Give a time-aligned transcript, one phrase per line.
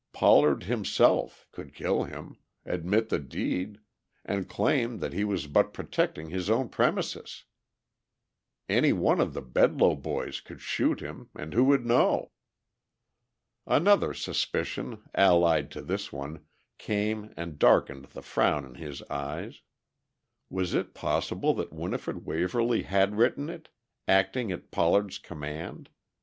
[0.13, 3.77] Pollard, himself, could kill him, admit the deed
[4.25, 7.43] and claim that he was but protecting his own premises.
[8.67, 12.31] Any one of the Bedloe boys could shoot him and who would know?
[13.67, 16.47] Another suspicion, allied to this one,
[16.79, 19.61] came and darkened the frown in his eyes.
[20.49, 23.69] Was it possible that Winifred Waverly had written it,
[24.07, 25.91] acting at Pollard's command?